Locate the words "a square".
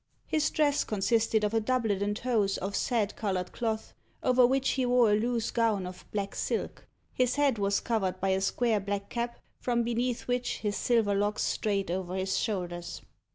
8.29-8.79